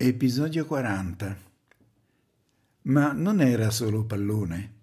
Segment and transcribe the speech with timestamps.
[0.00, 1.36] Episodio 40
[2.82, 4.74] Ma non era solo pallone.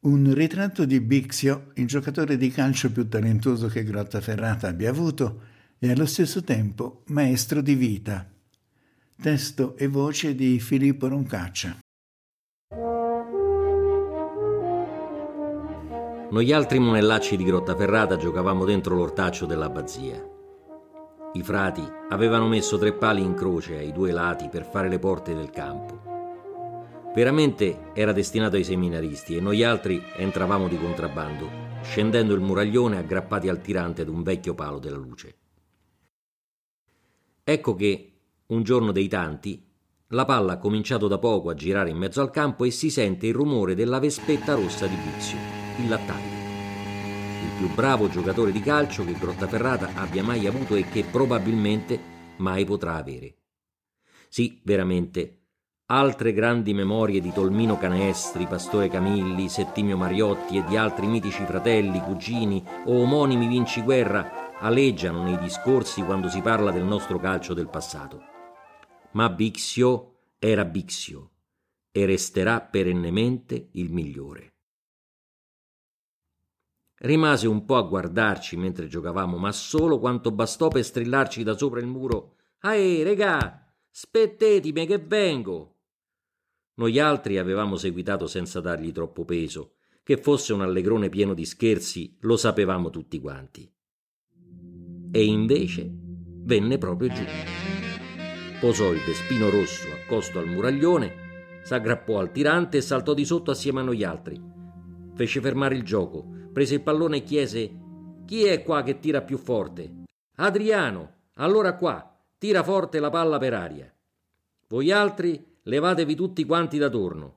[0.00, 5.40] Un ritratto di Bixio, il giocatore di calcio più talentuoso che Grottaferrata abbia avuto
[5.78, 8.30] e allo stesso tempo maestro di vita.
[9.18, 11.78] Testo e voce di Filippo Roncaccia.
[16.30, 20.38] Noi altri monellacci di Grottaferrata giocavamo dentro l'ortaccio dell'abbazia.
[21.32, 25.32] I frati avevano messo tre pali in croce ai due lati per fare le porte
[25.32, 26.02] del campo.
[27.14, 31.48] Veramente era destinato ai seminaristi e noi altri entravamo di contrabbando,
[31.82, 35.36] scendendo il muraglione aggrappati al tirante ad un vecchio palo della luce.
[37.44, 38.12] Ecco che,
[38.46, 39.64] un giorno dei tanti,
[40.08, 43.28] la palla ha cominciato da poco a girare in mezzo al campo e si sente
[43.28, 45.38] il rumore della vespetta rossa di Buzio,
[45.78, 46.39] il lattaio
[47.42, 51.98] il più bravo giocatore di calcio che Grottaferrata abbia mai avuto e che probabilmente
[52.36, 53.36] mai potrà avere.
[54.28, 55.38] Sì, veramente,
[55.86, 62.00] altre grandi memorie di Tolmino Canestri, Pastore Camilli, Settimio Mariotti e di altri mitici fratelli,
[62.00, 68.22] cugini o omonimi vinciguerra aleggiano nei discorsi quando si parla del nostro calcio del passato.
[69.12, 71.30] Ma Bixio era Bixio
[71.90, 74.52] e resterà perennemente il migliore.
[77.02, 81.80] Rimase un po' a guardarci mentre giocavamo, ma solo quanto bastò per strillarci da sopra
[81.80, 82.36] il muro.
[82.58, 85.76] Ae, regà, spettetemi che vengo.
[86.74, 89.76] Noi altri avevamo seguitato senza dargli troppo peso.
[90.02, 93.70] Che fosse un allegrone pieno di scherzi, lo sapevamo tutti quanti.
[95.10, 97.24] E invece venne proprio giù.
[98.60, 103.80] Posò il vespino rosso accosto al muraglione, s'aggrappò al tirante e saltò di sotto assieme
[103.80, 104.38] a noi altri.
[105.14, 107.70] Fece fermare il gioco prese il pallone e chiese
[108.26, 110.04] Chi è qua che tira più forte?
[110.36, 113.92] Adriano, allora qua, tira forte la palla per aria.
[114.68, 117.36] Voi altri levatevi tutti quanti da torno.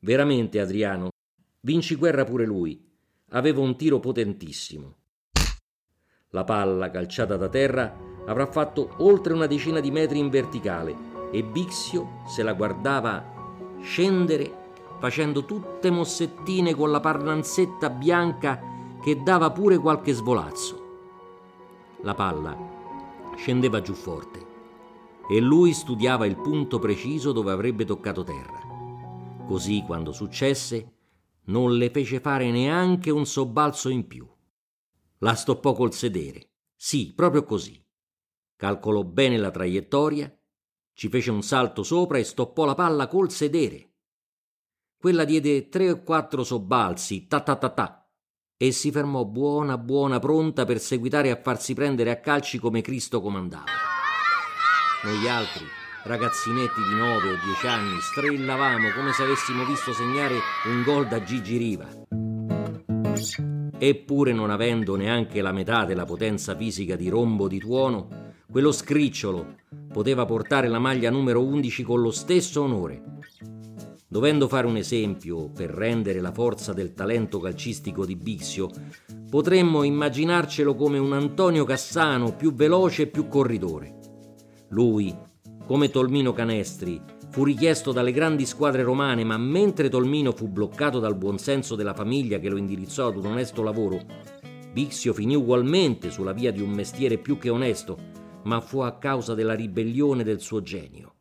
[0.00, 1.10] Veramente, Adriano,
[1.60, 2.90] vinci guerra pure lui.
[3.30, 4.96] Aveva un tiro potentissimo.
[6.30, 7.96] La palla, calciata da terra,
[8.26, 10.94] avrà fatto oltre una decina di metri in verticale
[11.30, 14.61] e Bixio se la guardava scendere
[15.02, 18.62] facendo tutte mossettine con la parlanzetta bianca
[19.02, 21.96] che dava pure qualche svolazzo.
[22.02, 22.56] La palla
[23.34, 24.46] scendeva giù forte
[25.28, 28.60] e lui studiava il punto preciso dove avrebbe toccato terra.
[29.44, 30.92] Così, quando successe,
[31.46, 34.24] non le fece fare neanche un sobbalzo in più.
[35.18, 36.50] La stoppò col sedere.
[36.76, 37.84] Sì, proprio così.
[38.54, 40.32] Calcolò bene la traiettoria,
[40.92, 43.91] ci fece un salto sopra e stoppò la palla col sedere.
[45.02, 48.08] Quella diede tre o quattro sobbalzi, ta ta ta ta,
[48.56, 53.20] e si fermò buona buona pronta per seguitare a farsi prendere a calci come Cristo
[53.20, 53.64] comandava.
[55.02, 55.64] Noi altri,
[56.04, 60.36] ragazzinetti di nove o dieci anni, strillavamo come se avessimo visto segnare
[60.66, 61.88] un gol da Gigi Riva.
[63.76, 69.56] Eppure non avendo neanche la metà della potenza fisica di Rombo di Tuono, quello scricciolo
[69.92, 73.02] poteva portare la maglia numero 11 con lo stesso onore
[74.12, 78.68] Dovendo fare un esempio per rendere la forza del talento calcistico di Bixio,
[79.30, 83.96] potremmo immaginarcelo come un Antonio Cassano più veloce e più corridore.
[84.68, 85.16] Lui,
[85.64, 87.00] come Tolmino Canestri,
[87.30, 92.38] fu richiesto dalle grandi squadre romane, ma mentre Tolmino fu bloccato dal buonsenso della famiglia
[92.38, 93.98] che lo indirizzò ad un onesto lavoro,
[94.74, 97.96] Bixio finì ugualmente sulla via di un mestiere più che onesto,
[98.42, 101.14] ma fu a causa della ribellione del suo genio.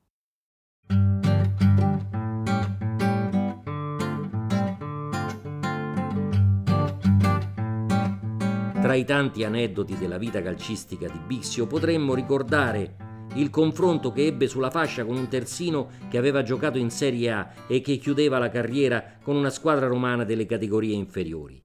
[8.82, 14.48] Tra i tanti aneddoti della vita calcistica di Bixio potremmo ricordare il confronto che ebbe
[14.48, 18.50] sulla fascia con un terzino che aveva giocato in Serie A e che chiudeva la
[18.50, 21.64] carriera con una squadra romana delle categorie inferiori.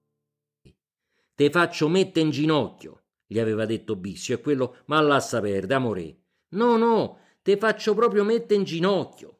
[1.34, 6.18] Te faccio mette in ginocchio, gli aveva detto Bixio, e quello, ma lascia perdere, amore.
[6.50, 9.38] No, no, te faccio proprio mette in ginocchio.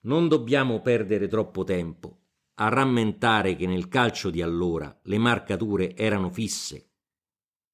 [0.00, 2.18] Non dobbiamo perdere troppo tempo
[2.56, 6.90] a rammentare che nel calcio di allora le marcature erano fisse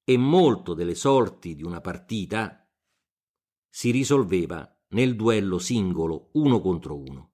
[0.09, 2.67] e molto delle sorti di una partita
[3.69, 7.33] si risolveva nel duello singolo uno contro uno.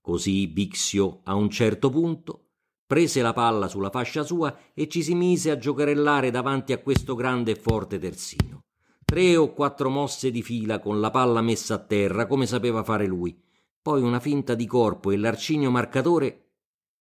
[0.00, 2.52] Così Bixio, a un certo punto,
[2.86, 7.14] prese la palla sulla fascia sua e ci si mise a giocherellare davanti a questo
[7.14, 8.64] grande e forte terzino.
[9.04, 13.04] Tre o quattro mosse di fila con la palla messa a terra come sapeva fare
[13.04, 13.38] lui,
[13.82, 16.52] poi una finta di corpo e l'arcinio marcatore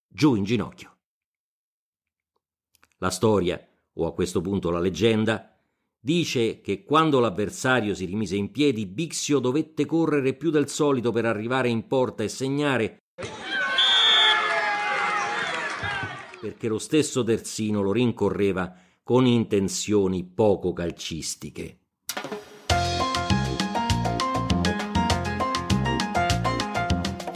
[0.05, 0.97] giù in ginocchio.
[2.97, 5.53] La storia, o a questo punto la leggenda,
[6.01, 11.25] Dice che quando l'avversario si rimise in piedi, Bixio dovette correre più del solito per
[11.25, 12.99] arrivare in porta e segnare
[16.39, 21.79] perché lo stesso terzino lo rincorreva con intenzioni poco calcistiche.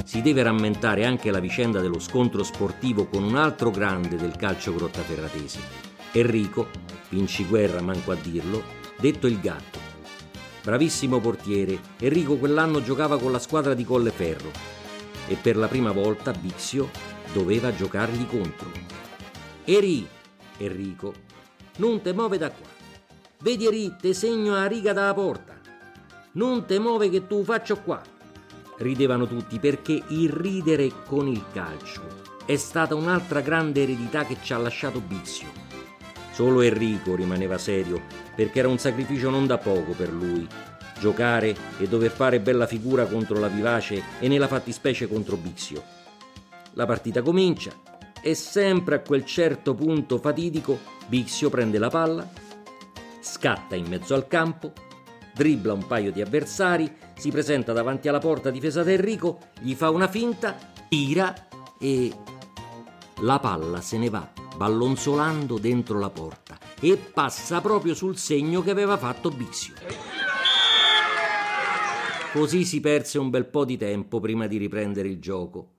[0.05, 4.73] Si deve rammentare anche la vicenda dello scontro sportivo con un altro grande del calcio
[4.73, 6.67] grottaferratese, Enrico,
[7.09, 8.63] vinciguerra manco a dirlo,
[8.99, 9.79] detto il gatto.
[10.61, 14.51] Bravissimo portiere, Enrico quell'anno giocava con la squadra di Colleferro
[15.27, 16.91] e per la prima volta Bixio
[17.33, 18.69] doveva giocargli contro.
[19.65, 20.07] Eri,
[20.57, 21.13] Enrico,
[21.77, 22.67] non te muove da qua.
[23.39, 25.59] Vedi Eri, te segno a riga dalla porta.
[26.33, 27.99] Non te muove che tu faccio qua.
[28.77, 34.53] Ridevano tutti perché il ridere con il calcio è stata un'altra grande eredità che ci
[34.53, 35.72] ha lasciato Bizio.
[36.33, 38.01] Solo Enrico rimaneva serio
[38.35, 40.47] perché era un sacrificio non da poco per lui.
[40.99, 45.83] Giocare e dover fare bella figura contro la vivace e nella fattispecie contro Bixio.
[46.73, 47.71] La partita comincia
[48.19, 52.27] e sempre a quel certo punto fatidico Bixio prende la palla,
[53.19, 54.73] scatta in mezzo al campo,
[55.35, 59.91] dribbla un paio di avversari, si presenta davanti alla porta difesa da Enrico, gli fa
[59.91, 60.55] una finta,
[60.89, 61.47] tira
[61.77, 62.11] e
[63.17, 68.71] la palla se ne va ballonzolando dentro la porta e passa proprio sul segno che
[68.71, 69.73] aveva fatto Bixio.
[72.31, 75.69] Così si perse un bel po' di tempo prima di riprendere il gioco,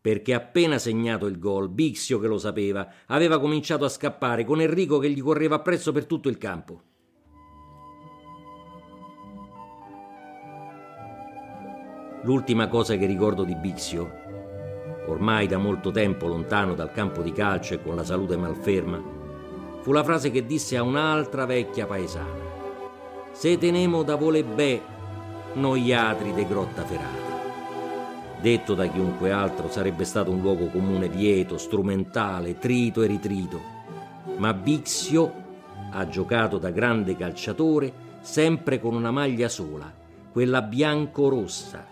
[0.00, 4.98] perché appena segnato il gol, Bixio, che lo sapeva, aveva cominciato a scappare con Enrico
[4.98, 6.82] che gli correva appresso per tutto il campo.
[12.22, 14.23] L'ultima cosa che ricordo di Bixio
[15.06, 19.02] ormai da molto tempo lontano dal campo di calcio e con la salute malferma,
[19.80, 22.42] fu la frase che disse a un'altra vecchia paesana.
[23.32, 24.80] Se tenemo da vole be,
[25.54, 27.32] noi altri de grotta ferata.
[28.40, 33.60] Detto da chiunque altro sarebbe stato un luogo comune vieto, strumentale, trito e ritrito.
[34.36, 35.32] Ma Bixio
[35.90, 39.92] ha giocato da grande calciatore sempre con una maglia sola,
[40.32, 41.86] quella bianco-rossa,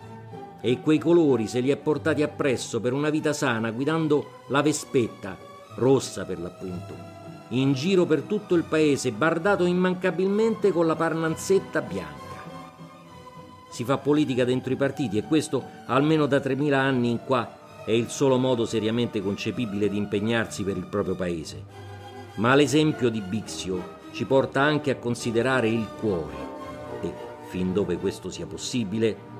[0.65, 5.37] e quei colori se li è portati appresso per una vita sana guidando la Vespetta,
[5.75, 6.95] rossa per l'appunto,
[7.49, 12.21] in giro per tutto il paese, bardato immancabilmente con la parnanzetta bianca.
[13.69, 17.91] Si fa politica dentro i partiti e questo, almeno da 3.000 anni in qua, è
[17.91, 21.61] il solo modo seriamente concepibile di impegnarsi per il proprio paese.
[22.35, 26.35] Ma l'esempio di Bixio ci porta anche a considerare il cuore
[27.01, 27.13] e,
[27.49, 29.32] fin dove questo sia possibile,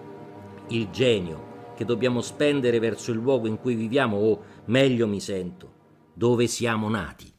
[0.70, 5.72] il genio che dobbiamo spendere verso il luogo in cui viviamo o, meglio mi sento,
[6.14, 7.33] dove siamo nati.